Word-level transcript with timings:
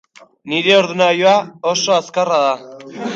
Nire 0.53 0.71
ordenagailua 0.77 1.33
oso 1.73 1.93
azkarra 1.97 2.41
da. 2.47 2.99